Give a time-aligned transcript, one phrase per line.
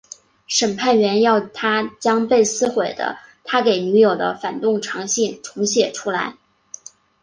[0.47, 6.37] 审判员要他将被撕毁的他给女友的反动长信重写出来。